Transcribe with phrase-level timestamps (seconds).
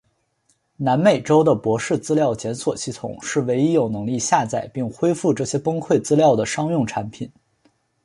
[0.77, 7.31] 南美州的博士资料检索系统是唯一有能力下载并恢复这些崩溃资料的商用产品。